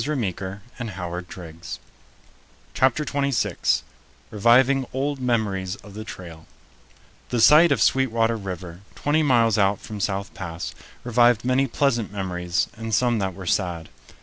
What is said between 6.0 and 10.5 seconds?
TRAIL THE sight of Sweetwater River, twenty miles out from South